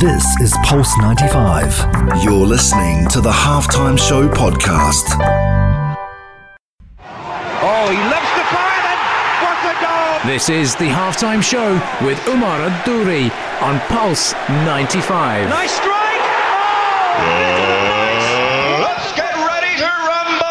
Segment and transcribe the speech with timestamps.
[0.00, 2.22] This is Pulse 95.
[2.22, 5.02] You're listening to the Halftime Show podcast.
[7.00, 8.98] Oh, he loves the fire then.
[9.42, 10.20] What a goal!
[10.32, 11.72] This is the halftime show
[12.06, 15.48] with Umar Adouri on Pulse 95.
[15.48, 16.20] Nice strike!
[17.18, 18.78] Oh!
[18.82, 20.46] Let's get ready to rumble!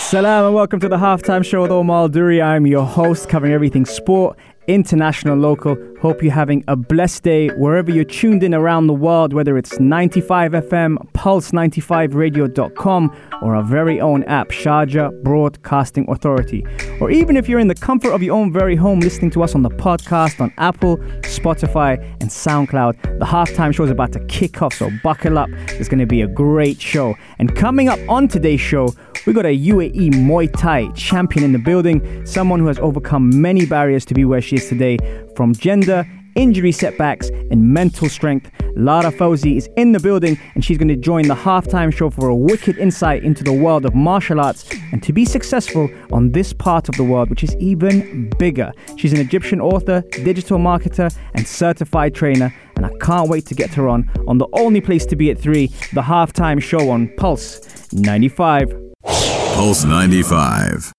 [0.00, 2.42] Salam and welcome to the halftime show with Omar Duri.
[2.42, 4.36] I'm your host, covering everything sport,
[4.68, 5.76] international, local.
[6.00, 9.80] Hope you're having a blessed day wherever you're tuned in around the world, whether it's
[9.80, 16.64] 95 FM, Pulse95Radio.com, or our very own app, Sharjah Broadcasting Authority.
[17.00, 19.54] Or even if you're in the comfort of your own very home listening to us
[19.54, 23.18] on the podcast on Apple, Spotify, and SoundCloud.
[23.18, 25.48] The halftime show is about to kick off, so buckle up.
[25.50, 27.14] It's going to be a great show.
[27.38, 28.94] And coming up on today's show,
[29.26, 33.66] we got a UAE Muay Thai champion in the building, someone who has overcome many
[33.66, 34.98] barriers to be where she is today,
[35.36, 36.04] from gender,
[36.34, 38.50] injury setbacks, and mental strength.
[38.76, 42.28] Lara Fawzy is in the building and she's going to join the halftime show for
[42.28, 46.52] a wicked insight into the world of martial arts and to be successful on this
[46.52, 48.72] part of the world, which is even bigger.
[48.96, 52.54] She's an Egyptian author, digital marketer, and certified trainer.
[52.76, 55.38] And I can't wait to get her on on the only place to be at
[55.38, 58.72] 3, the halftime show on Pulse 95.
[59.02, 60.92] Pulse 95.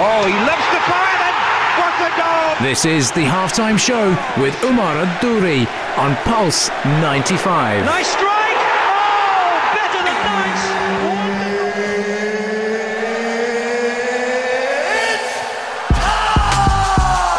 [0.00, 1.34] Oh, he loves the fire then.
[1.78, 2.47] What a goal!
[2.60, 4.08] This is the halftime show
[4.42, 5.64] with Umar Adouri
[5.96, 7.84] on Pulse 95.
[7.84, 8.37] Nice strike!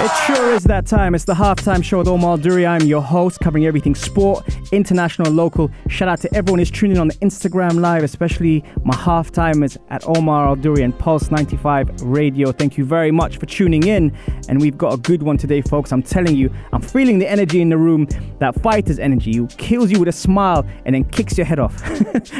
[0.02, 1.14] It sure is that time.
[1.14, 2.66] It's the halftime show with Omar Duri.
[2.66, 5.70] I'm your host, covering everything sport, international, local.
[5.90, 10.08] Shout out to everyone who's tuning in on the Instagram live, especially my halftimers at
[10.08, 12.54] Omar Al Duri and Pulse 95 Radio.
[12.54, 14.16] Thank you very much for tuning in.
[14.48, 15.92] And we've got a good one today, folks.
[15.92, 19.92] I'm telling you, I'm feeling the energy in the room, that fighter's energy, who kills
[19.92, 21.78] you with a smile and then kicks your head off.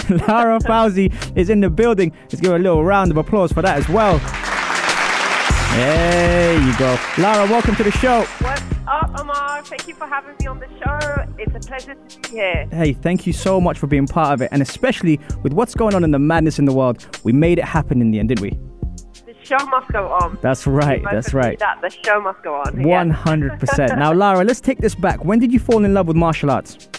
[0.30, 2.14] Lara Fawzy is in the building.
[2.22, 4.18] Let's give her a little round of applause for that as well.
[5.72, 6.98] There you go.
[7.18, 8.22] Lara, welcome to the show.
[8.40, 9.62] What's up, Omar?
[9.64, 11.26] Thank you for having me on the show.
[11.38, 12.68] It's a pleasure to be here.
[12.72, 15.94] Hey, thank you so much for being part of it, and especially with what's going
[15.94, 17.20] on in the madness in the world.
[17.24, 18.58] We made it happen in the end, didn't we?
[19.26, 20.40] The show must go on.
[20.42, 21.04] That's right.
[21.04, 21.58] That's right.
[21.60, 23.10] That the show must go on.
[23.12, 23.98] Hundred percent.
[23.98, 25.24] Now, Lara, let's take this back.
[25.24, 26.90] When did you fall in love with martial arts?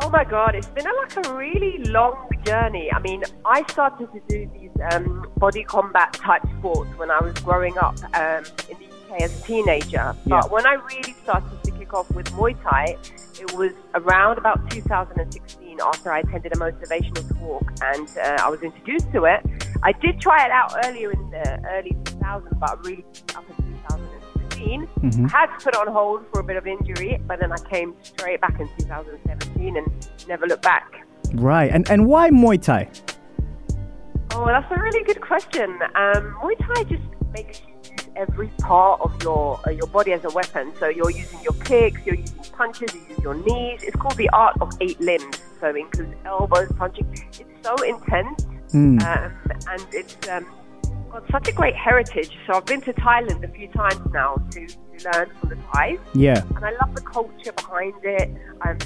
[0.00, 2.92] Oh my God, it's been a, like a really long journey.
[2.92, 7.32] I mean, I started to do these um, body combat type sports when I was
[7.34, 10.14] growing up um, in the UK as a teenager.
[10.26, 10.50] But Yeah.
[10.50, 12.96] when I really started to kick off with Muay Thai,
[13.40, 18.62] it was around about 2016 after I attended a motivational talk and uh, I was
[18.62, 19.40] introduced to it.
[19.82, 23.04] I did try it out earlier in the early 2000s, but really
[23.36, 23.63] up in
[24.64, 24.86] 2016.
[25.02, 25.26] Mhm.
[25.34, 27.58] I had to put it on hold for a bit of injury, but then I
[27.70, 30.86] came straight back in 2017 and never looked back.
[31.34, 31.70] Right.
[31.72, 32.88] And and why Muay Thai?
[34.34, 35.70] Oh, that's a really good question.
[35.94, 40.24] Um, Muay Thai just makes you use every part of your uh, your body as
[40.24, 40.72] a weapon.
[40.78, 43.82] So you're using your kicks, you're using punches, you use your knees.
[43.82, 45.36] It's called the art of eight limbs.
[45.60, 47.06] So it includes elbows, punching.
[47.12, 49.00] It's so intense, Mm.
[49.02, 49.32] um,
[49.70, 50.46] and it's um,
[51.14, 52.36] got such a great heritage.
[52.46, 55.98] So I've been to Thailand a few times now to, to learn from the Thais.
[56.14, 56.42] Yeah.
[56.56, 58.30] and I love the culture behind it.
[58.62, 58.78] Um,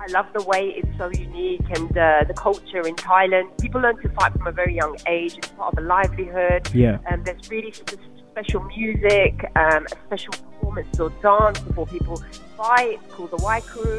[0.00, 3.58] I love the way it's so unique and uh, the culture in Thailand.
[3.60, 5.38] People learn to fight from a very young age.
[5.38, 6.68] It's part of a livelihood.
[6.74, 6.98] Yeah.
[7.10, 7.96] Um, there's really sp-
[8.30, 12.22] special music, um, a special performance or dance before people
[12.56, 13.98] fight it's called the Wai Kru.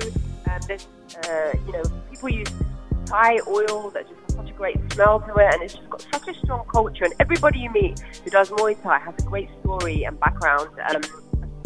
[0.50, 0.88] Um, there's,
[1.28, 2.52] uh, you know, people use
[3.06, 6.28] Thai oil that just such a great smell to it, and it's just got such
[6.28, 7.06] a strong culture.
[7.06, 11.02] And everybody you meet who does Muay Thai has a great story and background um,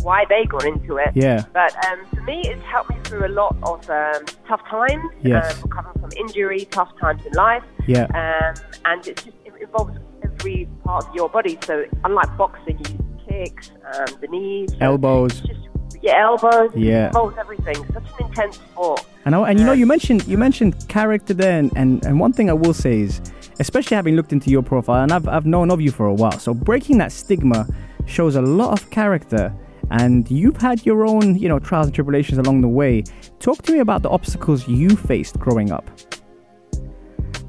[0.03, 1.09] why they got into it.
[1.13, 1.44] Yeah.
[1.53, 5.56] But um, for me, it's helped me through a lot of um, tough times, Yes.
[5.56, 8.03] um, recovering from injury, tough times in life, Yeah.
[8.13, 8.53] um,
[8.86, 11.57] and it just it involves every part of your body.
[11.66, 15.40] So unlike boxing, you use kicks, um, the knees, Elbows.
[15.40, 15.69] it's just
[16.01, 16.72] your elbows.
[16.75, 17.07] Yeah.
[17.07, 17.75] Involves everything.
[17.94, 19.06] Such an intense sport.
[19.25, 22.34] And, I, and you know, you mentioned you mentioned character there, and, and, and one
[22.34, 23.22] thing I will say is,
[23.60, 26.40] especially having looked into your profile, and I've, I've known of you for a while,
[26.40, 27.68] so breaking that stigma
[28.06, 29.54] shows a lot of character,
[29.92, 33.04] and you've had your own, you know, trials and tribulations along the way.
[33.40, 35.90] Talk to me about the obstacles you faced growing up.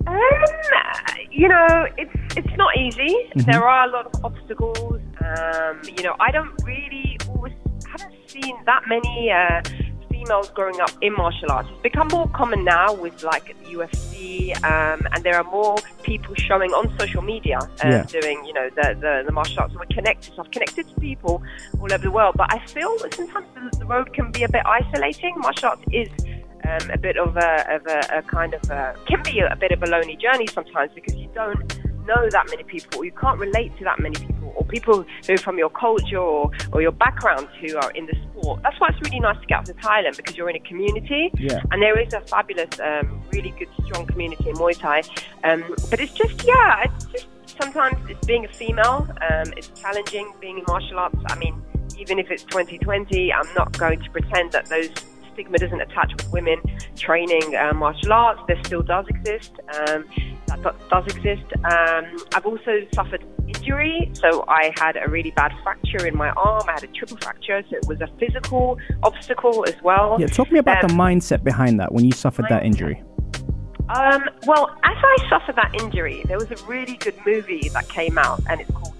[0.06, 0.18] Um,
[1.30, 3.30] you know, it's it's not easy.
[3.34, 5.00] There are a lot of obstacles.
[5.24, 7.09] Um, you know, I don't really
[8.42, 9.62] seen that many uh,
[10.10, 11.68] females growing up in martial arts.
[11.72, 16.34] It's become more common now with like the UFC, um, and there are more people
[16.34, 18.02] showing on social media uh, Yeah.
[18.04, 19.74] doing, you know, the, the, the martial arts.
[19.74, 20.34] We're connected.
[20.34, 21.42] So I've connected to people
[21.80, 24.48] all over the world, but I feel that sometimes the, the road can be a
[24.48, 25.34] bit isolating.
[25.38, 26.08] Martial arts is
[26.68, 29.72] um, a bit of a, of a, a kind of a, can be a, bit
[29.72, 33.70] of a lonely journey sometimes because you don't know that many people, you can't relate
[33.78, 37.46] to that many people, or people who are from your culture or, or your background
[37.60, 38.60] who are in the sport.
[38.64, 41.30] That's why it's really nice to get out to Thailand because you're in a community,
[41.38, 41.60] Yeah.
[41.70, 45.02] and there is a fabulous, um, really good, strong community in Muay Thai.
[45.44, 45.60] Um,
[45.90, 47.26] but it's just, yeah, it's just
[47.60, 51.16] sometimes it's being a female, um, it's challenging being in martial arts.
[51.28, 51.54] I mean,
[51.98, 54.88] even if it's 2020, I'm not going to pretend that those
[55.40, 56.60] stigma doesn't attach with women
[56.96, 58.40] training uh, martial arts.
[58.46, 59.52] There still does exist.
[59.78, 60.04] Um,
[60.46, 61.46] that do- does exist.
[61.64, 66.62] Um, I've also suffered injury, so I had a really bad fracture in my arm.
[66.68, 70.16] I had a triple fracture, so it was a physical obstacle as well.
[70.20, 73.02] Yeah, talk me about the Um, mindset behind that when you suffered that injury.
[73.88, 78.18] Um, well, as I suffered that injury, there was a really good movie that came
[78.18, 78.94] out, and it's called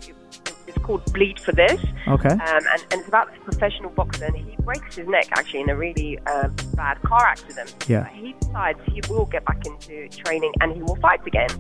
[0.81, 1.81] called Bleed for This.
[2.09, 2.29] Okay.
[2.29, 5.71] Um, and, and it's about this professional boxer, and he breaks his neck actually in
[5.71, 7.75] a really uh, bad car accident.
[7.89, 8.09] Yeah.
[8.09, 11.51] He decides he will get back into training and he will fight again.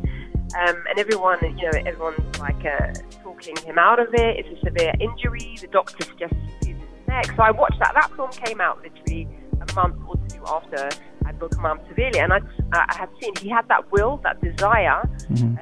[0.58, 4.44] Um, and everyone, you know, everyone's like uh, talking him out of it.
[4.44, 5.56] It's a severe injury.
[5.60, 7.26] The doctor suggests he fuses his neck.
[7.36, 7.94] So I watched that.
[7.94, 9.28] That film came out literally
[9.60, 10.88] a month or two after
[11.24, 12.40] I broke my arm severely, and I,
[12.72, 15.58] I had seen he had that will, that desire, um,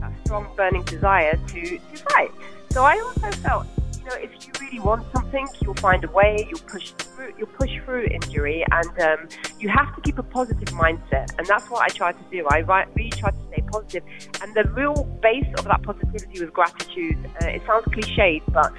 [0.00, 2.32] that strong burning desire to to fight.
[2.74, 3.66] So I also felt,
[4.00, 6.44] you know, if you really want something, you'll find a way.
[6.50, 7.32] You'll push through.
[7.38, 9.28] You'll push through injury, and um,
[9.60, 11.38] you have to keep a positive mindset.
[11.38, 12.44] And that's what I tried to do.
[12.50, 12.58] I
[12.96, 14.02] really tried to stay positive.
[14.42, 17.16] And the real base of that positivity was gratitude.
[17.40, 18.72] Uh, it sounds cliched, but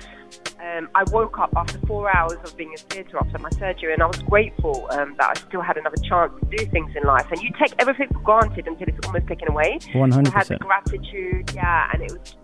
[0.60, 4.04] um, I woke up after four hours of being in theatre after my surgery, and
[4.04, 7.28] I was grateful um, that I still had another chance to do things in life.
[7.32, 9.80] And you take everything for granted until it's almost taken away.
[9.94, 10.28] 100%.
[10.28, 12.36] I had the gratitude, yeah, and it was.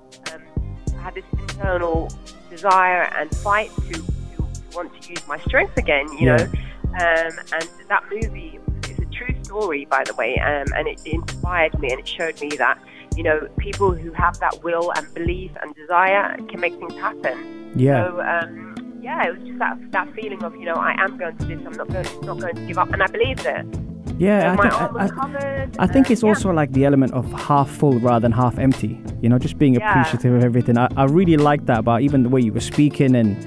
[1.01, 2.09] I had this internal
[2.49, 6.37] desire and fight to, to, to want to use my strength again, you Yeah.
[6.37, 6.43] know.
[6.93, 8.59] Um, and that movie
[8.89, 12.39] is a true story, by the way, um, and it inspired me and it showed
[12.41, 12.77] me that,
[13.15, 17.71] you know, people who have that will and belief and desire can make things happen.
[17.75, 18.09] Yeah.
[18.09, 21.35] So, um, yeah, it was just that, that feeling of, you know, I am going
[21.37, 23.65] to do this, I'm not going, not going to give up, and I believed it.
[24.17, 25.87] Yeah, I think, I, I.
[25.87, 26.29] Think it's yeah.
[26.29, 29.01] also like the element of half full rather than half empty.
[29.21, 29.89] You know, just being Yeah.
[29.89, 30.77] appreciative of everything.
[30.77, 33.37] I, I really like that about even the way you were speaking and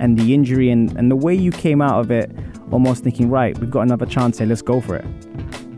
[0.00, 2.30] and the injury and, and the way you came out of it
[2.72, 5.04] almost thinking, right, we've got another chance here, let's go for it.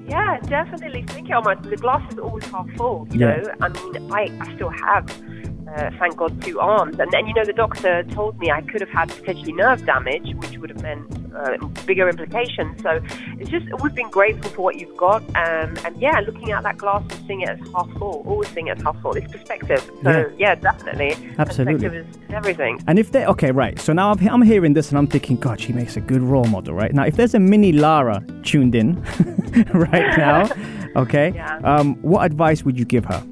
[0.08, 1.02] Yeah, definitely.
[1.02, 3.06] Think oh you almost the glass is always half full.
[3.10, 3.36] You Yeah.
[3.36, 5.06] know, I mean, I, I still have,
[5.76, 8.80] uh, thank God, two arms, and then you know the doctor told me I could
[8.80, 11.06] have had potentially nerve damage, which would have meant
[11.36, 11.56] uh,
[11.86, 12.82] bigger implications.
[12.82, 13.00] So
[13.38, 16.78] it's just we've been grateful for what you've got, um, and yeah, looking at that
[16.78, 19.12] glass and seeing it as half full, always seeing it as half full.
[19.16, 19.88] It's perspective.
[20.02, 21.74] So yeah, definitely, Absolutely.
[21.74, 22.82] perspective is, is everything.
[22.86, 23.78] And if they okay, right.
[23.78, 26.44] So now I'm, I'm hearing this and I'm thinking, God, she makes a good role
[26.46, 26.92] model, right?
[26.94, 29.02] Now, if there's a mini Lara tuned in
[29.74, 30.48] right now,
[30.96, 31.58] okay, Yeah.
[31.64, 33.22] um, what advice would you give her?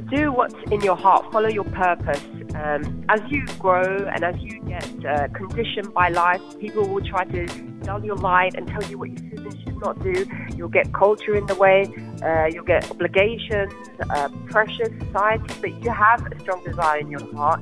[0.00, 1.30] Do what's in your heart.
[1.32, 2.22] Follow your purpose.
[2.54, 7.24] Um, as you grow and as you get uh, conditioned by life, people will try
[7.24, 7.46] to
[7.82, 10.26] dull your light and tell you what you should and should not do.
[10.56, 11.92] You'll get culture in the way.
[12.22, 13.72] Uh, you'll get obligations,
[14.10, 15.54] uh, pressure, society.
[15.60, 17.60] But you have a strong desire in your heart.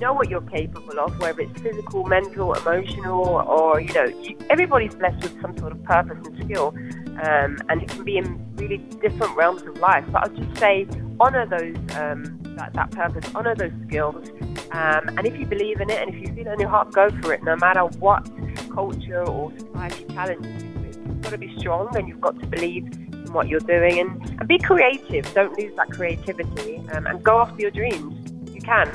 [0.00, 4.06] Know what you're capable of, whether it's physical, mental, emotional, or you know,
[4.48, 6.74] everybody's blessed with some sort of purpose and skill,
[7.22, 10.04] um, and it can be in really different realms of life.
[10.10, 10.86] But I'll just say,
[11.20, 14.28] honor those um, that, that purpose, honor those skills,
[14.72, 16.92] um, and if you believe in it, and if you feel it in your heart,
[16.92, 17.42] go for it.
[17.42, 18.28] No matter what
[18.72, 22.46] culture or society challenges you with, you've got to be strong, and you've got to
[22.46, 25.32] believe in what you're doing, and, and be creative.
[25.34, 28.16] Don't lose that creativity, um, and go after your dreams.
[28.52, 28.90] You can.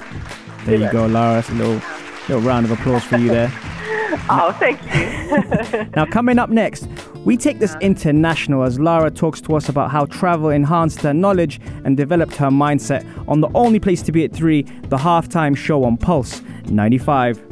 [0.65, 1.35] There you go, Lara.
[1.35, 1.81] That's a little,
[2.27, 3.53] little round of applause for you there.
[4.29, 5.87] Oh, thank you.
[5.95, 6.87] Now, coming up next,
[7.25, 11.59] we take this international as Lara talks to us about how travel enhanced her knowledge
[11.83, 15.83] and developed her mindset on the only place to be at 3, the halftime show
[15.83, 17.43] on Pulse 95.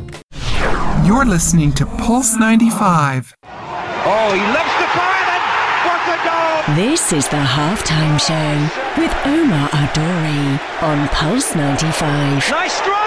[1.05, 3.35] You're listening to Pulse 95.
[3.43, 5.43] Oh, he loves the fire and
[5.85, 6.75] what a goal!
[6.75, 12.49] This is the halftime show with Omar Adori on Pulse 95.
[12.51, 13.02] Nice strike!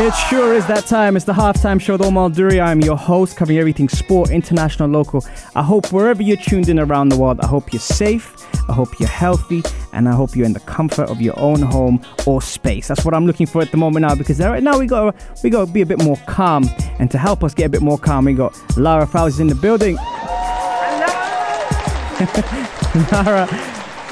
[0.00, 1.16] It sure is that time.
[1.16, 2.60] It's the halftime show with Omar Duri.
[2.60, 5.24] I'm your host, covering everything sport, international, local.
[5.56, 8.32] I hope wherever you're tuned in around the world, I hope you're safe,
[8.70, 9.60] I hope you're healthy,
[9.92, 12.86] and I hope you're in the comfort of your own home or space.
[12.86, 15.50] That's what I'm looking for at the moment now because right now we got we
[15.50, 17.98] got to be a bit more calm, and to help us get a bit more
[17.98, 19.96] calm, we got Lara Fowles in the building.
[23.10, 23.48] Lara,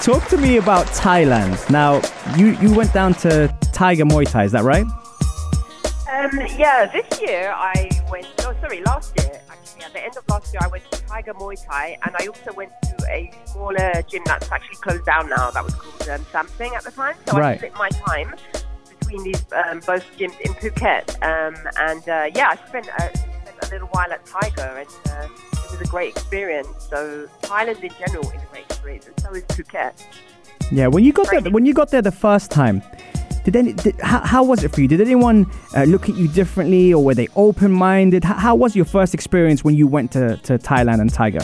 [0.03, 1.71] talk to me about Thailand.
[1.71, 2.03] Now,
[2.37, 4.85] you you went down to Tiger Muay Thai, is that right?
[6.13, 8.27] Um, yeah, this year I went.
[8.39, 9.85] No, sorry, last year actually.
[9.85, 12.53] At the end of last year, I went to Tiger Muay Thai, and I also
[12.53, 15.51] went to a smaller gym that's actually closed down now.
[15.51, 17.15] That was called um, Samsung at the time.
[17.27, 18.35] So I split my time
[18.99, 21.11] between these um, both gyms in Phuket.
[21.23, 25.29] Um, and uh, yeah, I spent, uh, spent a little while at Tiger, and uh,
[25.65, 26.69] it was a great experience.
[26.89, 30.05] So Thailand in general is a great experience, and so is Phuket.
[30.73, 32.83] Yeah, when you got there, when you got there the first time,
[33.47, 34.89] did any, did, how, how was it for you?
[34.89, 38.25] Did anyone uh, look at you differently, or were they open-minded?
[38.25, 41.39] How, how was your first experience when you went to, to Thailand and Tiger?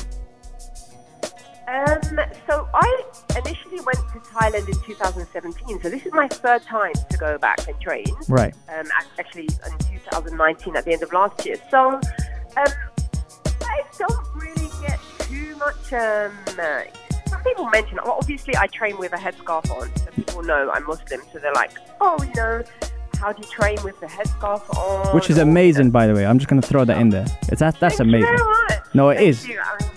[1.68, 3.04] Um, so I
[3.36, 5.80] initially went to Thailand in 2017.
[5.80, 8.06] So this is my third time to go back and train.
[8.28, 8.52] Right.
[8.68, 11.54] Um, actually in 2019 at the end of last year.
[11.70, 12.00] So um,
[12.56, 15.92] I don't really get too much.
[17.32, 17.98] Some people mention.
[18.04, 21.22] Well, obviously, I train with a headscarf on, so people know I'm Muslim.
[21.32, 22.62] So they're like, "Oh, you know,
[23.18, 26.26] how do you train with the headscarf on?" Which is amazing, by the way.
[26.26, 27.26] I'm just gonna throw that in there.
[27.48, 28.36] It's that that's Thank amazing.
[28.92, 29.48] No, it Thank is.
[29.48, 29.58] you.
[29.60, 29.90] I mean,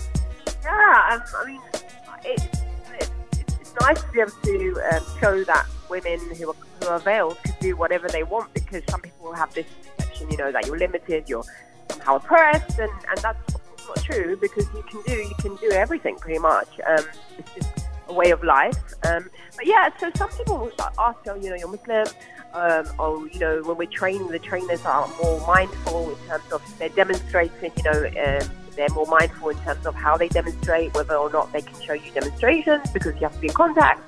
[0.63, 1.84] yeah, um, I mean, it,
[2.24, 6.88] it, it's, it's nice to be able to um, show that women who are, who
[6.88, 9.65] are veiled can do whatever they want because some people have this
[9.98, 11.44] perception, you know, that you're limited, you're
[11.89, 13.56] somehow oppressed, and, and that's
[13.88, 16.70] not true because you can do you can do everything pretty much.
[16.88, 17.06] Um,
[17.38, 18.77] it's just a way of life.
[19.06, 22.08] Um, but yeah, so some people ask, oh, you know, you're Muslim.
[22.54, 26.62] Um, or you know, when we're training, the trainers are more mindful in terms of
[26.80, 27.72] they're demonstrating.
[27.77, 31.51] You know, um, they're more mindful in terms of how they demonstrate, whether or not
[31.51, 34.01] they can show you demonstrations because you have to be in contact.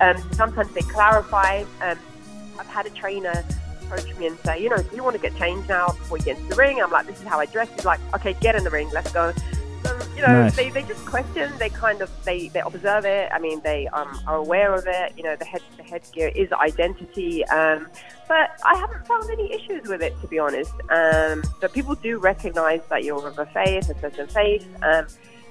[0.00, 1.64] Um, sometimes they clarify.
[1.80, 1.98] Um,
[2.58, 3.44] I've had a trainer
[3.86, 6.24] approach me and say, you know, do you want to get changed now before you
[6.24, 6.80] get into the ring?
[6.82, 7.68] I'm like, this is how I dress.
[7.74, 9.32] He's like, okay, get in the ring, let's go.
[9.84, 10.56] So, you know, Nice.
[10.56, 13.30] they, they just question, they kind of, they, they observe it.
[13.32, 15.12] I mean, they um, are aware of it.
[15.16, 17.44] You know, the head, the headgear is identity.
[17.46, 17.86] Um,
[18.26, 20.72] but I haven't found any issues with it, to be honest.
[20.90, 24.66] Um, but people do recognize that you're of a faith, a certain faith.
[24.82, 25.06] Um,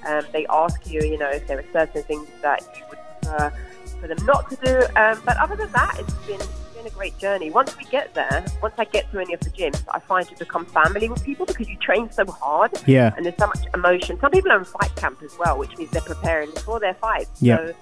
[0.06, 3.54] um, they ask you, you know, if there are certain things that you would prefer
[4.01, 4.82] for them not to do.
[4.96, 6.42] Um, but other than that, it's been
[6.86, 7.50] been a great journey.
[7.50, 10.38] Once we get there, once I get to any of the gyms, I find you
[10.38, 12.72] become family with people because you train so hard.
[12.86, 13.13] Yeah.
[13.15, 14.20] And there's so much emotion.
[14.20, 17.42] Some people are in fight camp as well, which means they're preparing for their fights.
[17.42, 17.58] Yeah.
[17.58, 17.74] So,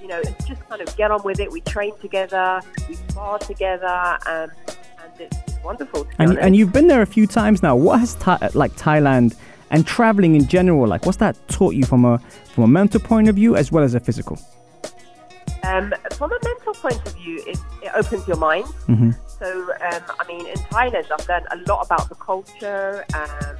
[0.00, 1.50] you know, it's just kind of get on with it.
[1.50, 6.04] We train together, we spar together, um, and it's, it's wonderful.
[6.04, 7.76] To And and you've been there a few times now.
[7.76, 9.36] What has Tha- like Thailand
[9.70, 11.06] and traveling in general like?
[11.06, 12.18] What's that taught you from a
[12.52, 14.38] from a mental point of view as well as a physical?
[15.64, 18.66] Um, from a mental point of view, it, it opens your mind.
[18.88, 19.16] Mhm.
[19.26, 23.56] So, um, I mean, in Thailand, I've learned a lot about the culture um,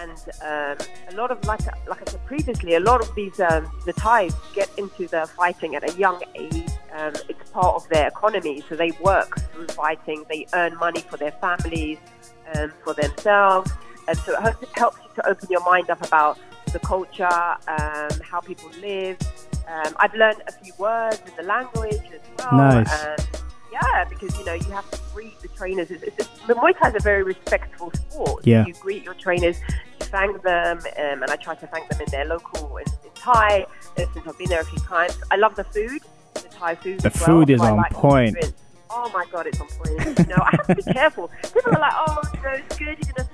[0.00, 3.70] and um, a lot of, like, like I said previously, a lot of these, um,
[3.86, 6.68] the Thais get into the fighting at a young age.
[6.96, 10.24] Um, it's part of their economy, so they work through fighting.
[10.28, 11.98] They earn money for their families,
[12.54, 13.70] um, for themselves.
[14.08, 16.38] And so it helps, it helps you to open your mind up about
[16.72, 17.26] the culture,
[17.68, 19.18] um, how people live.
[19.68, 22.52] Um, I've learned a few words in the language as well.
[22.52, 23.04] Nice.
[23.04, 23.28] And
[23.72, 25.90] yeah, because you know you have to greet the trainers.
[25.90, 28.46] It's, it's, the Muay Thai is a very respectful sport.
[28.46, 28.66] Yeah.
[28.66, 32.06] You greet your trainers, you thank them, um, and I try to thank them in
[32.10, 33.66] their local in, in Thai.
[33.96, 36.02] uh, Since I've been there a few times, I love the food.
[36.34, 37.00] The Thai food.
[37.00, 38.36] The as well, food is on like point.
[38.90, 40.18] Oh my god, it's on point.
[40.18, 41.30] You know, I have to be careful.
[41.54, 42.98] People are like, oh, you know, it's good.
[43.06, 43.28] You're gonna,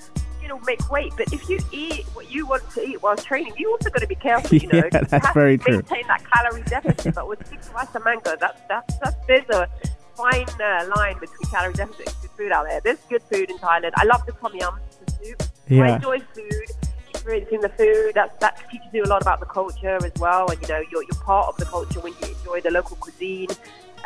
[0.48, 1.12] know, make weight.
[1.16, 4.06] But if you eat what you want to eat while training, you also got to
[4.06, 4.56] be careful.
[4.56, 5.74] You know, Yeah, You that's have very to true.
[5.76, 7.14] Maintain that calorie deficit.
[7.14, 9.68] but with six rice and mango, that's that's that's there's a
[10.16, 12.80] fine uh, line between calorie deficit and good food out there.
[12.82, 13.92] There's good food in Thailand.
[13.96, 15.42] I love the tom yum, the soup.
[15.70, 16.64] I enjoy food.
[17.10, 20.48] Experiencing the food, that, that teaches you a lot about the culture as well.
[20.50, 23.48] And, you know, you're, you're part of the culture when you enjoy the local cuisine.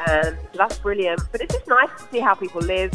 [0.08, 1.20] Um, so that's brilliant.
[1.30, 2.92] But it's just nice to see how people live.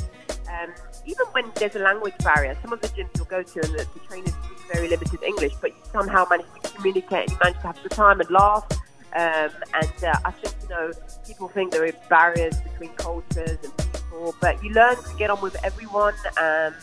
[0.49, 0.73] Um,
[1.07, 3.87] even when there's a language barrier, some of the gyms you'll go to and the,
[3.93, 7.61] the trainers speak very limited English, but you somehow manage to communicate and you manage
[7.61, 8.65] to have a good time and laugh.
[9.15, 10.91] Um, and uh, I think, you know,
[11.25, 15.39] people think there are barriers between cultures and people, but you learn to get on
[15.41, 16.73] with everyone um,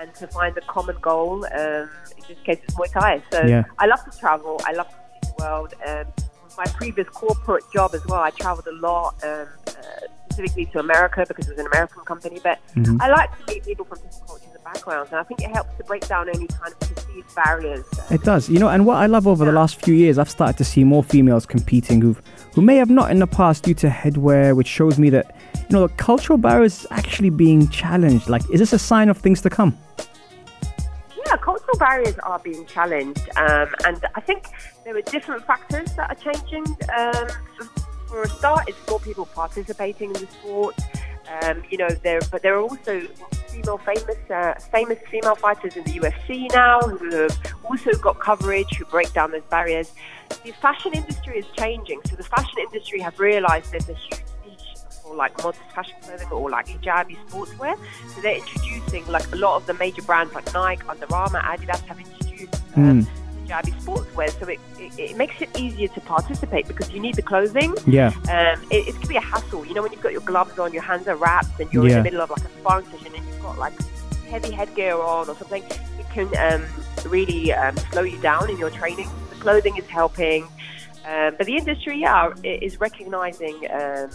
[0.00, 1.46] and to find a common goal.
[1.46, 3.22] Um, in this case, it's Muay Thai.
[3.30, 3.62] So Yeah.
[3.78, 4.60] I love to travel.
[4.64, 5.74] I love to see the world.
[5.86, 6.06] Um,
[6.44, 9.72] with my previous corporate job as well, I traveled a lot um, uh,
[10.38, 12.40] specifically to America because it was an American company.
[12.42, 13.00] But Mm-hmm.
[13.00, 15.74] I like to meet people from different cultures and backgrounds, and I think it helps
[15.78, 17.84] to break down any kind of perceived barriers.
[18.10, 20.56] It does, you know, and what I love over the last few years, I've started
[20.58, 22.16] to see more females competing who
[22.54, 25.70] who may have not in the past due to headwear, which shows me that you
[25.70, 28.28] know the cultural barriers is actually being challenged.
[28.28, 29.76] Like, is this a sign of things to come?
[31.26, 34.44] Yeah, cultural barriers are being challenged, um, and I think
[34.84, 36.64] there are different factors that are changing.
[36.96, 37.28] Um,
[38.08, 40.74] for a start, it's more people participating in the sport.
[41.42, 43.02] Um, you know, there, but there are also
[43.48, 48.74] female famous, uh, famous female fighters in the UFC now who have also got coverage
[48.76, 49.92] who break down those barriers.
[50.44, 54.78] The fashion industry is changing, so the fashion industry have realised there's a huge niche
[55.02, 57.76] for like modern fashion clothing or like hijabi sportswear.
[58.14, 61.84] So they're introducing like a lot of the major brands like Nike, Under Armour, Adidas
[61.86, 63.06] have introduced um,
[63.48, 64.30] hijabi sportswear.
[64.38, 67.74] So it, it, it makes it easier to participate because you need the clothing.
[67.86, 68.08] Yeah.
[68.30, 69.66] Um, it, it can be a hassle.
[69.66, 71.94] You know, when you've got your gloves on, your hands are wrapped, and you're in
[71.94, 73.72] the middle of like a sparring session, and you've got like
[74.28, 76.66] heavy headgear on or something, it can um,
[77.10, 79.08] really um, slow you down in your training.
[79.30, 80.44] The clothing is helping,
[81.06, 84.10] um, but the industry, yeah, is recognizing um,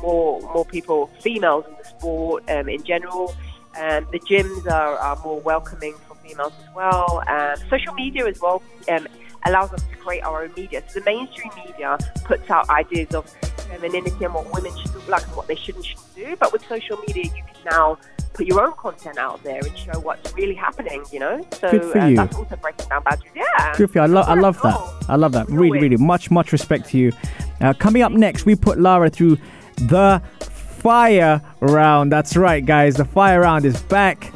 [0.00, 3.34] more more people, females in the sport um, in general.
[3.80, 7.22] Um, the gyms are, are more welcoming for females as well.
[7.28, 9.06] Um, social media as well um,
[9.44, 10.82] allows us to create our own media.
[10.88, 13.28] So the mainstream media puts out ideas of
[13.68, 16.36] femininity and what women should look like and what they should and shouldn't do.
[16.36, 17.98] But with social media, you can now
[18.34, 21.04] put your own content out there and show what's really happening.
[21.12, 22.16] You know, so Good for uh, you.
[22.16, 23.32] that's also breaking down boundaries.
[23.34, 24.02] Yeah, Good for you.
[24.02, 24.76] I, lo- I love that.
[25.08, 25.48] I love that.
[25.48, 25.82] Really, Always.
[25.82, 27.12] really much, much respect to you.
[27.60, 29.38] Uh, coming up next, we put Lara through
[29.76, 32.10] the fire round.
[32.12, 32.94] That's right, guys.
[32.96, 34.32] The fire round is back.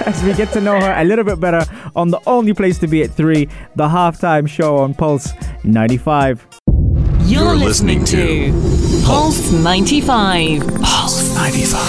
[0.06, 1.64] As we get to know her a little bit better
[1.94, 6.46] on the only place to be at three, the halftime show on Pulse 95.
[7.24, 10.66] You're, You're listening, listening to Pulse 95.
[10.82, 11.80] Pulse 95.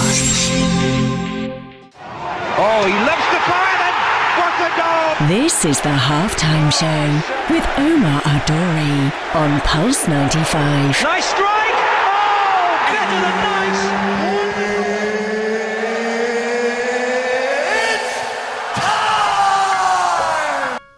[2.64, 3.96] Oh, he loves the fire then.
[4.38, 5.28] What a goal!
[5.30, 11.02] This is the halftime show with Omar Adori on Pulse 95.
[11.02, 11.48] Nice strike.
[11.48, 13.91] Oh, better than nice.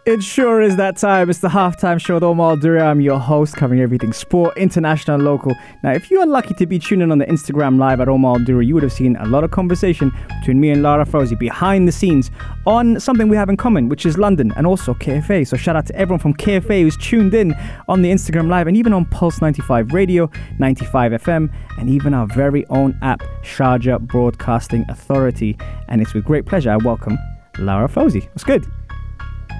[0.05, 1.29] It sure is that time.
[1.29, 2.87] It's the halftime show with Omar Dura.
[2.87, 5.55] I'm your host, covering everything sport, international, local.
[5.81, 8.65] Now, if you are lucky to be tuning on the Instagram live at Omar Dura,
[8.65, 11.93] you would have seen a lot of conversation between me and Lara Fawzy behind the
[11.93, 12.31] scenes
[12.67, 15.47] on something we have in common, which is London and also KFA.
[15.47, 17.55] So shout out to everyone from KFA who's tuned in
[17.87, 22.27] on the Instagram live and even on Pulse 95 Radio, 95 FM, and even our
[22.27, 25.57] very own app, Sharjah Broadcasting Authority.
[25.87, 27.17] And it's with great pleasure I welcome
[27.57, 28.27] Lara Fawzy.
[28.33, 28.65] What's good?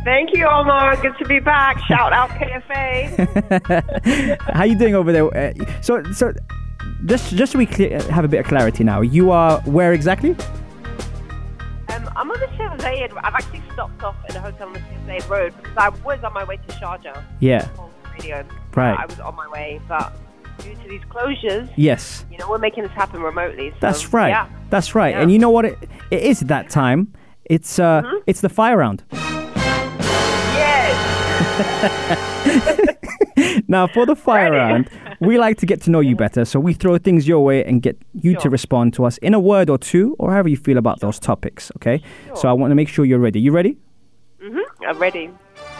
[0.03, 0.97] Thank you, Omar.
[1.01, 1.79] Good to be back.
[1.85, 4.37] Shout out KFA.
[4.53, 5.25] How you doing over there?
[5.35, 6.33] Uh, so, so
[7.05, 8.99] just just so we clear, have a bit of clarity now.
[9.01, 10.31] You are where exactly?
[11.89, 13.13] Um, I'm on the Sheikh Zayed.
[13.23, 16.21] I've actually stopped off in a hotel on the Sheikh Zayed Road because I was
[16.23, 17.23] on my way to Sharjah.
[17.39, 17.67] Yeah.
[18.19, 18.45] Radio.
[18.75, 18.99] Right.
[18.99, 20.13] I was on my way, but
[20.59, 22.25] due to these closures, Yes.
[22.29, 23.71] you know, we're making this happen remotely.
[23.71, 24.29] So, That's right.
[24.29, 24.49] Yeah.
[24.69, 25.13] That's right.
[25.15, 25.21] Yeah.
[25.21, 25.63] And you know what?
[25.65, 25.77] It,
[26.11, 27.13] it is that time.
[27.45, 28.17] It's uh, Mm-hmm.
[28.27, 29.03] it's the fire round.
[33.67, 34.89] Now, for the fire round,
[35.19, 36.45] we like to get to know you better.
[36.45, 39.39] So we throw things your way and get you to respond to us in a
[39.39, 41.71] word or two, or however you feel about those topics.
[41.77, 42.01] Okay.
[42.35, 43.39] So I want to make sure you're ready.
[43.39, 43.77] You ready?
[44.41, 44.83] Mm-hmm.
[44.87, 45.29] I'm ready.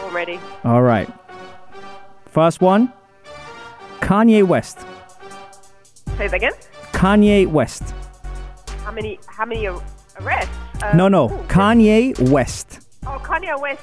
[0.00, 0.40] I'm ready.
[0.64, 1.08] All right.
[2.26, 2.92] First one.
[4.00, 4.80] Kanye West.
[6.16, 6.52] Say that again.
[6.92, 7.82] Kanye West.
[8.84, 9.18] How many?
[9.26, 9.82] How many ar-
[10.20, 10.50] arrests?
[10.82, 11.26] Um, No, no.
[11.26, 12.80] ooh, Kanye West.
[13.06, 13.82] Oh, Kanye West.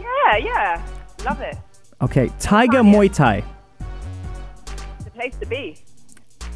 [0.00, 0.82] Yeah, yeah.
[1.24, 1.56] Love it.
[2.02, 2.30] Okay.
[2.38, 2.82] Tiger.
[2.82, 3.44] Muay Thai.
[5.04, 5.76] The place to be.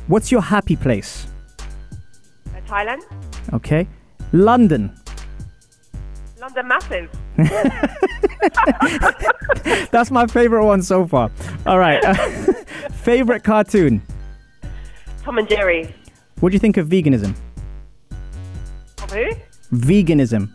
[0.06, 1.26] What's your happy place?
[2.54, 3.02] Uh, Thailand.
[3.52, 3.86] Okay.
[4.32, 4.94] London.
[6.40, 7.10] London massive.
[9.90, 11.30] That's my favorite one so far.
[11.66, 12.02] All right.
[12.92, 14.02] favorite cartoon.
[15.22, 15.94] Tom and Jerry.
[16.40, 17.34] What do you think of veganism?
[19.02, 19.30] Of who?
[19.72, 20.50] Veganism.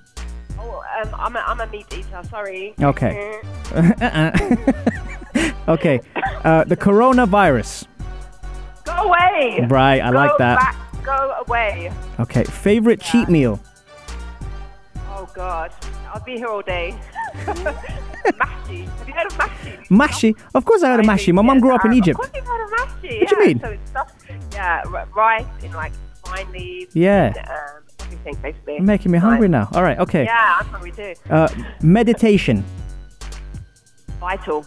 [1.01, 2.21] Um, I'm a, I'm a meat eater.
[2.29, 2.73] Sorry.
[2.81, 3.41] Okay.
[5.69, 6.01] Okay.
[6.43, 7.85] Uh, the coronavirus.
[8.85, 9.67] Go away.
[9.69, 10.01] Right.
[10.01, 10.57] I go like that.
[10.57, 11.93] Back, go away.
[12.19, 12.43] Okay.
[12.43, 13.62] Favorite cheat meal.
[15.09, 15.71] Oh God,
[16.12, 16.99] I'll be here all day.
[17.35, 18.88] mashi.
[18.88, 19.88] Have you heard of mashi?
[19.89, 20.38] Mashi.
[20.55, 21.31] Of course, I heard of mashi.
[21.31, 22.19] My mum grew up in Egypt.
[22.19, 23.19] Of course you've heard of mashi.
[23.19, 23.41] What do yeah.
[23.41, 23.59] you mean?
[23.59, 24.13] So it's stuff,
[24.53, 24.83] yeah,
[25.15, 25.93] rice in like
[26.25, 26.95] fine leaves.
[26.95, 27.27] Yeah.
[27.27, 28.73] And, um, everything basically.
[28.75, 29.69] You're making me hungry now.
[29.73, 29.99] All right.
[29.99, 30.23] Okay.
[30.25, 31.13] Yeah, I'm hungry too.
[31.29, 31.47] Uh,
[31.81, 32.63] meditation.
[34.19, 34.65] Vital.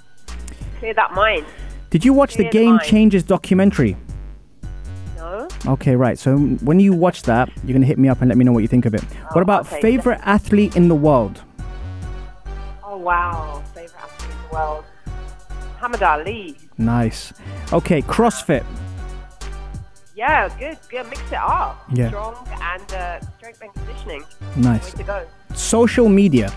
[0.78, 1.46] Clear that mind.
[1.90, 2.88] Did you watch the Clear the Game mind.
[2.88, 3.96] Changers documentary?
[5.16, 5.48] No.
[5.66, 6.18] Okay, right.
[6.18, 8.62] So when you watch that, you're gonna hit me up and let me know what
[8.62, 9.04] you think of it.
[9.04, 11.42] Oh, what about okay, favorite athlete in the world?
[12.82, 14.84] Oh wow, favorite athlete in the world.
[15.74, 16.56] Muhammad Ali.
[16.78, 17.32] Nice.
[17.72, 18.64] Okay, CrossFit.
[20.22, 20.78] Yeah, good.
[20.88, 21.06] Good.
[21.10, 21.84] Mix it up.
[21.92, 22.06] Yeah.
[22.10, 24.24] Strong and uh, strength and conditioning.
[24.56, 24.92] Nice.
[24.92, 25.26] Way to go.
[25.56, 26.52] Social media.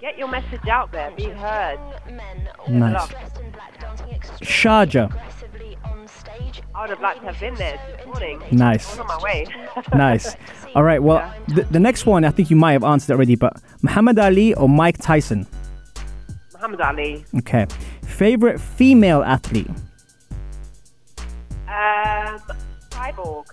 [0.00, 1.12] Get your message out there.
[1.12, 1.78] Be heard.
[2.68, 3.06] Nice.
[4.42, 5.08] Sharjah.
[6.74, 8.42] I would have liked to have been there this morning.
[8.50, 8.98] Nice.
[8.98, 9.46] On my way.
[9.94, 10.34] Nice.
[10.74, 11.00] All right.
[11.00, 11.54] Well, Yeah.
[11.54, 13.52] the, the next one I think you might have answered already, but
[13.82, 15.46] Muhammad Ali or Mike Tyson?
[16.54, 17.24] Muhammad Ali.
[17.38, 17.66] Okay.
[18.02, 19.70] Favorite female athlete?
[21.72, 22.40] Um,
[22.90, 23.46] Cyborg.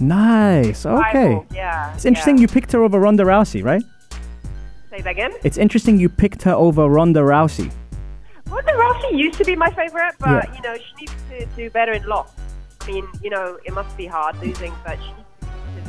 [0.00, 0.86] Nice.
[0.86, 1.28] Okay.
[1.34, 1.94] Cyborg, yeah.
[1.94, 2.42] It's interesting yeah.
[2.42, 3.82] you picked her over Ronda Rousey, right?
[4.90, 5.32] Say that again.
[5.44, 7.70] It's interesting you picked her over Ronda Rousey.
[8.48, 10.54] Ronda Rousey used to be my favorite, but Yeah.
[10.56, 12.32] you know she needs to do better in loss.
[12.80, 15.12] I mean, you know, it must be hard losing, but she,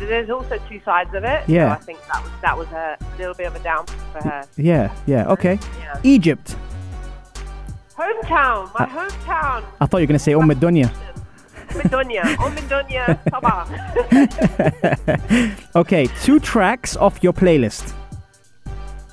[0.06, 1.48] there's also two sides of it.
[1.48, 1.76] Yeah.
[1.76, 4.46] So I think that was that was a little bit of a down for her.
[4.58, 5.58] Yeah, yeah, okay.
[5.80, 6.00] Yeah.
[6.04, 6.56] Egypt.
[7.98, 9.64] Hometown, my Uh, hometown.
[9.80, 10.50] I thought you were going to say Umm
[11.76, 13.68] Oh.
[15.76, 17.94] Okay, two tracks off your playlist.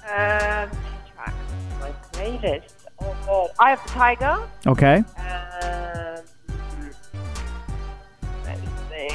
[0.04, 0.70] um,
[1.14, 1.34] track,
[1.80, 2.74] my playlist.
[3.00, 4.38] Oh god, I have the Tiger.
[4.66, 4.96] Okay.
[4.96, 5.04] Um,
[8.44, 9.08] let's see.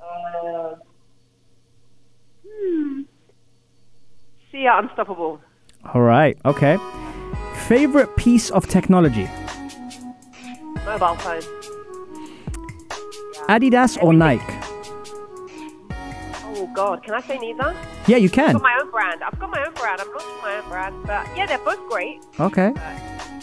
[0.00, 0.74] Um,
[2.46, 3.02] hmm.
[4.50, 5.40] Sia Unstoppable.
[5.94, 6.78] All right, okay.
[7.68, 9.28] Favorite piece of technology?
[10.84, 11.42] Mobile phone.
[13.48, 14.42] Adidas or Nike?
[16.58, 17.74] Oh God, can I say neither?
[18.06, 18.52] Yeah, you I've can.
[18.54, 19.22] got my own brand.
[19.22, 20.00] I've got my own brand.
[20.00, 22.24] I'm launching my own brand, but yeah, they're both great.
[22.40, 22.70] Okay.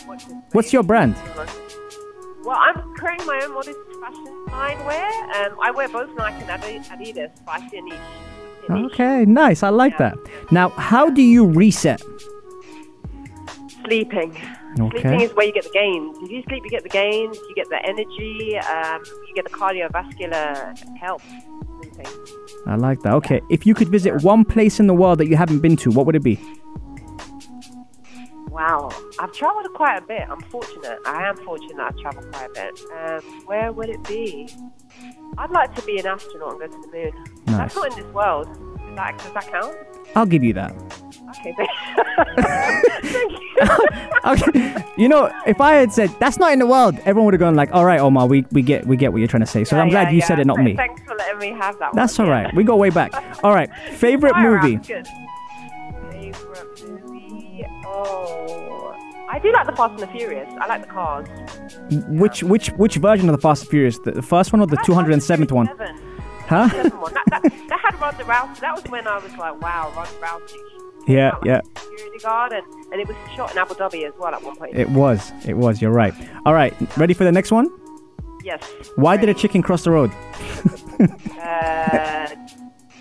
[0.06, 1.16] What's, What's your brand?
[2.44, 5.08] Well, I'm creating my own modest fashion line wear.
[5.46, 7.62] Um, I wear both Nike and Adidas, but.
[7.62, 8.00] I see a niche.
[8.70, 9.62] Okay, nice.
[9.64, 10.10] I like Yeah.
[10.16, 10.52] that.
[10.52, 12.02] Now, how do you reset?
[13.86, 14.32] Sleeping.
[14.80, 15.02] Okay.
[15.02, 16.18] Sleeping is where you get the gains.
[16.22, 17.38] If you sleep, you get the gains.
[17.38, 18.58] You get the energy.
[18.58, 21.24] Um, you get the cardiovascular health.
[21.82, 22.08] Sleeping.
[22.66, 23.14] I like that.
[23.14, 25.92] Okay, if you could visit one place in the world that you haven't been to,
[25.92, 26.40] what would it be?
[28.48, 30.22] Wow, I've travelled quite a bit.
[30.30, 31.00] I'm fortunate.
[31.06, 32.80] I am fortunate I've travelled quite a bit.
[32.96, 34.48] Um, where would it be?
[35.40, 37.12] I'd like to be an astronaut and go to the moon.
[37.48, 37.58] Nice.
[37.58, 38.48] That's not in this world.
[38.78, 39.76] Does that, does that count?
[40.16, 40.72] I'll give you that.
[41.40, 41.70] Okay, thank
[43.04, 43.40] thank you.
[44.26, 44.84] Okay.
[44.98, 47.56] you know, if I had said that's not in the world, everyone would have gone
[47.56, 49.78] like, "All right, Omar, we, we get we get what you're trying to say." So
[49.78, 50.76] I'm Yeah, glad you yeah, said it, not me.
[50.78, 52.30] Thanks for letting me have that That's one.
[52.30, 52.44] all yeah.
[52.46, 52.56] right.
[52.56, 53.12] We go way back.
[53.44, 53.70] All right.
[53.96, 54.78] Favorite movie?
[54.78, 55.06] good.
[56.10, 57.66] Favorite movie?
[57.86, 58.96] Oh,
[59.30, 60.50] I do like the Fast and the Furious.
[60.60, 61.28] I like the cars.
[62.08, 64.00] Which which which version of the Fast and Furious?
[64.00, 65.68] The, the first one or the I 207th one?
[65.68, 65.92] Fast
[66.48, 66.70] Huh?
[66.70, 66.84] seven.
[66.92, 67.14] Seven one.
[68.04, 68.60] Ronda Rousey.
[68.60, 70.58] That was when I was like, wow, Ronda Rousey.
[71.08, 71.62] Yeah, Like yeah.
[71.78, 74.76] Security guard, and, and it was shot in Abu Dhabi as well at one point.
[74.76, 75.32] It was.
[75.46, 75.82] It was.
[75.82, 76.14] You're right.
[76.46, 76.74] All right.
[76.98, 77.68] Ready for the next one?
[78.44, 78.62] yes.
[78.98, 80.12] Why did a chicken cross the road?
[81.42, 82.28] Uh,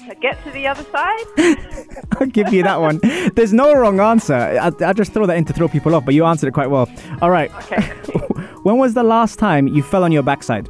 [0.08, 1.24] to get to the other side?
[2.20, 3.00] I'll give you that one.
[3.34, 4.34] There's no wrong answer.
[4.34, 6.70] I, I just throw that in to throw people off, but you answered it quite
[6.70, 6.88] well.
[7.20, 7.52] All right.
[7.64, 7.80] Okay.
[8.62, 10.68] when was the last time you fell on your backside?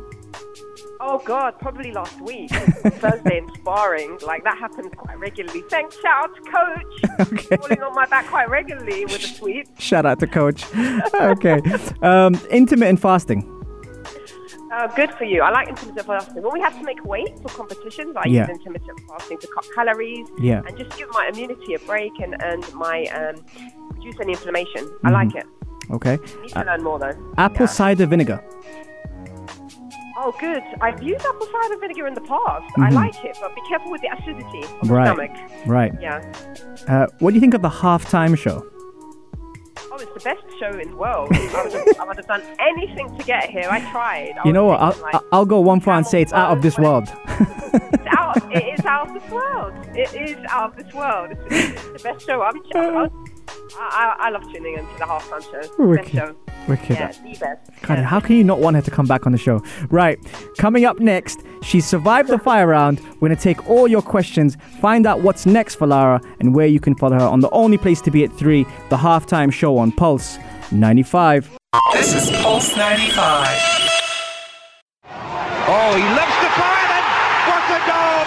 [1.05, 4.19] Oh God, probably last week, Thursday in sparring.
[4.25, 5.63] Like that happens quite regularly.
[5.69, 7.29] Thanks, shout out to coach.
[7.33, 7.57] Okay.
[7.57, 9.67] Falling on my back quite regularly with a sweep.
[9.79, 10.65] Shout out to coach.
[11.15, 11.61] okay.
[12.03, 13.43] Um, intermittent fasting.
[14.73, 15.43] Uh, good for you.
[15.43, 16.43] I like intermittent fasting.
[16.43, 18.41] When we have to make weight for competitions, I Yeah.
[18.49, 20.63] use intermittent fasting to cut calories Yeah.
[20.67, 23.45] and just give my immunity a break and, and my um,
[23.95, 24.91] reduce any inflammation.
[25.05, 25.47] I like it.
[25.91, 26.19] Okay.
[26.43, 27.35] Need to learn more though.
[27.39, 27.73] Apple Yeah.
[27.73, 28.43] cider vinegar.
[30.25, 30.63] Oh, good.
[30.81, 32.73] I've used apple cider vinegar in the past.
[32.79, 35.17] I like it, but be careful with the acidity on Right.
[35.17, 35.67] the stomach.
[35.67, 35.93] Right.
[36.01, 36.33] Yeah.
[36.87, 38.65] Uh, what do you think of the halftime show?
[39.91, 41.29] Oh, it's the best show in the world.
[41.33, 43.67] I would, have, I would have done anything to get here.
[43.69, 44.35] I tried.
[44.43, 44.81] I You know what?
[44.81, 47.09] I'll, like, I'll go one far and say it's out of this world.
[47.27, 48.37] it's out.
[48.55, 49.75] It is out of this world.
[49.97, 51.37] It is out of this world.
[51.51, 52.43] It's, it's the best show.
[52.43, 53.09] I'm, I,
[53.79, 55.85] I, I love tuning into the halftime show.
[55.85, 56.13] Wicked.
[56.13, 56.37] Best show.
[56.69, 56.91] Wicked.
[56.91, 57.71] Yeah, the best.
[57.83, 58.05] God, Yeah.
[58.05, 59.63] how can you not want her to come back on the show?
[59.91, 60.19] Right,
[60.59, 63.01] coming up next, she survived the fire round.
[63.21, 66.67] We're going to take all your questions, find out what's next for Lara, and where
[66.67, 69.77] you can follow her on the only place to be at 3, the halftime show
[69.79, 70.39] on Pulse
[70.71, 71.51] 95.
[71.93, 73.49] This is Pulse 95.
[75.05, 77.05] Oh, he loves to fire then.
[77.49, 78.22] What a goal!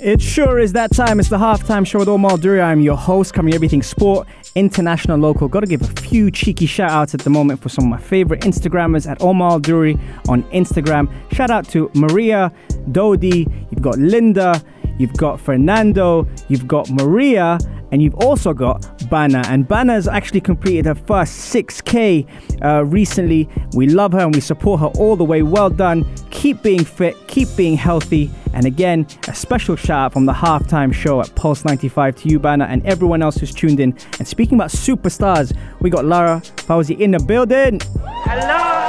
[0.00, 1.18] It sure is that time.
[1.18, 2.60] It's the halftime show with Omar Duri.
[2.60, 5.48] I'm your host, covering everything sport, international, local.
[5.48, 7.98] Got to give a few cheeky shout outs at the moment for some of my
[7.98, 11.12] favorite Instagrammers at Omar Duri on Instagram.
[11.32, 12.52] Shout out to Maria,
[12.92, 14.62] Dodi, you've got Linda,
[14.98, 17.58] you've got Fernando, you've got Maria,
[17.90, 19.42] and you've also got Bana.
[19.46, 22.26] And Bana has actually completed her first 6K
[22.62, 23.48] uh, recently.
[23.72, 25.42] We love her and we support her all the way.
[25.42, 26.04] Well done.
[26.30, 28.30] Keep being fit, keep being healthy.
[28.52, 32.38] And again, a special shout out from the halftime show at Pulse 95 to you,
[32.38, 33.96] Bana, and everyone else who's tuned in.
[34.18, 37.80] And speaking about superstars, we got Lara Fawzy in the building.
[38.04, 38.84] Hello.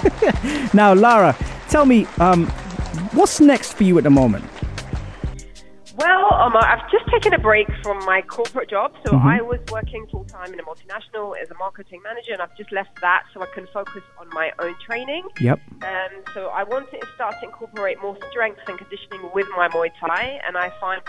[0.72, 1.36] Now, Lara,
[1.68, 2.46] tell me, um,
[3.12, 4.44] what's next for you at the moment?
[6.58, 8.92] I've just taken a break from my corporate job.
[9.06, 9.24] So Mhm.
[9.24, 12.72] I was working full time in a multinational as a marketing manager, and I've just
[12.72, 15.28] left that so I can focus on my own training.
[15.38, 15.60] Yep.
[15.82, 19.90] Um, so I wanted to start to incorporate more strength and conditioning with my Muay
[20.00, 21.02] Thai, and I find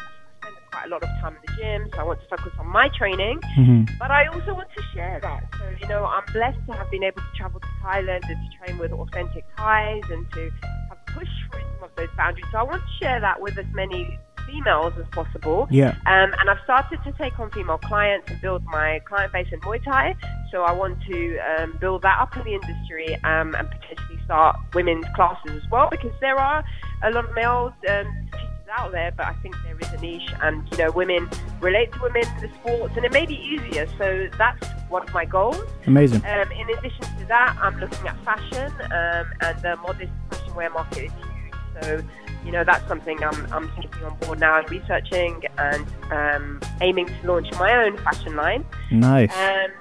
[0.43, 2.53] I spend quite a lot of time in the gym, so I want to focus
[2.57, 3.39] on my training.
[3.57, 3.97] Mhm.
[3.99, 5.43] But I also want to share that.
[5.59, 8.57] So, you know, I'm blessed to have been able to travel to Thailand and to
[8.57, 10.51] train with authentic Thais and to
[10.89, 12.45] have pushed through some of those boundaries.
[12.51, 15.67] So I want to share that with as many females as possible.
[15.69, 15.91] Yeah.
[16.05, 19.59] Um, and I've started to take on female clients and build my client base in
[19.61, 20.15] Muay Thai.
[20.51, 24.57] So I want to um, build that up in the industry um, and potentially start
[24.73, 26.63] women's classes as well because there are
[27.03, 30.33] a lot of males um, teachers out there, but I think there is a niche
[30.41, 33.87] and, you know, women relate to women in the sports and it may be easier.
[33.97, 35.61] So that's one of my goals.
[35.87, 36.25] Amazing.
[36.25, 40.69] Um, in addition to that, I'm looking at fashion um, and the modest fashion wear
[40.69, 41.81] market is huge.
[41.81, 42.03] So,
[42.45, 47.07] you know, that's something I'm, I'm taking on board now and researching and um, aiming
[47.07, 48.65] to launch my own fashion line.
[48.91, 49.35] Nice.
[49.37, 49.71] Um,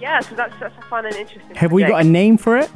[0.00, 2.70] yeah, so that's, that's a fun and interesting Have we got a name for it?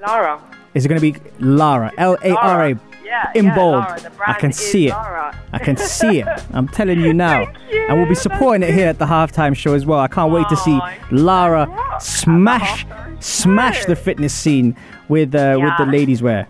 [0.00, 0.40] Lara.
[0.74, 1.92] Is it going to be Lara?
[1.96, 2.80] L A R A.
[3.04, 3.84] Yeah, In yeah, bold.
[3.84, 4.00] Lara.
[4.26, 4.90] I can see it.
[4.90, 5.38] Lara.
[5.52, 6.26] I can see it.
[6.52, 7.42] I'm telling you now.
[7.70, 10.00] You, And we'll be supporting it here at the halftime show as well.
[10.00, 10.78] I can't wait to see
[11.10, 12.86] Lara rock at the smash
[13.20, 14.76] smash the fitness scene
[15.08, 16.46] with uh, with the ladies wear.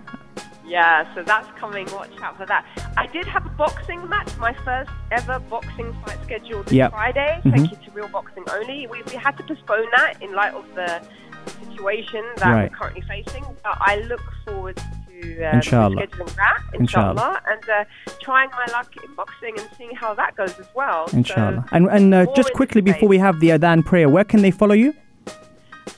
[0.66, 1.86] Yeah, so that's coming.
[1.92, 2.64] Watch out for that.
[2.96, 6.90] I did have a boxing match, my first ever boxing fight scheduled Yep.
[6.90, 7.40] Friday.
[7.44, 7.50] Mhm.
[7.52, 8.86] Thank you to Real Boxing Only.
[8.88, 11.00] We, we had to postpone that in light of the
[11.62, 12.70] situation that Right.
[12.70, 13.44] we're currently facing.
[13.62, 15.96] But I look forward to um, Inshallah.
[16.02, 17.10] scheduling that, Inshallah.
[17.12, 17.84] inshallah, and uh,
[18.20, 21.06] trying my luck in boxing and seeing how that goes as well.
[21.08, 21.64] So- Inshallah.
[21.72, 24.74] And and uh, just quickly before we have the Adhan prayer, where can they follow
[24.74, 24.94] you?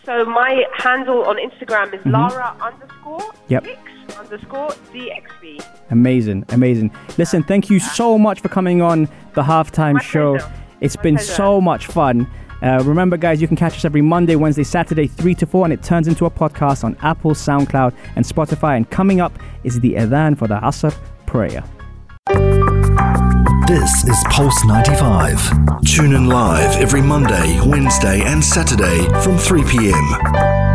[0.05, 2.13] So my handle on Instagram is Mhm.
[2.13, 3.65] Lara underscore Yep.
[3.65, 3.81] Dix
[4.31, 5.65] underscore DXB.
[5.91, 6.91] Amazing, amazing.
[7.17, 10.37] Listen, thank you so much for coming on the halftime My show.
[10.39, 10.53] pleasure.
[10.81, 11.33] It's My been pleasure.
[11.33, 12.31] so much fun.
[12.61, 15.73] Uh, remember, guys, you can catch us every Monday, Wednesday, Saturday, 3 to 4, and
[15.73, 18.77] it turns into a podcast on Apple, SoundCloud, and Spotify.
[18.77, 20.95] And coming up is the Adhan for the Asr
[21.27, 21.63] prayer.
[23.69, 25.83] This is Pulse 95.
[25.85, 30.68] Tune in live every Monday, Wednesday, and Saturday from 3 p.m.